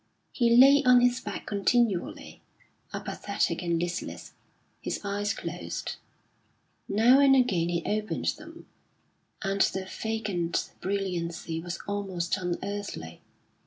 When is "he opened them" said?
7.69-8.65